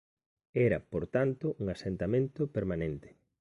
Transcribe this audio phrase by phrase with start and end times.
[0.67, 3.09] Era por tanto un asentamento permanente.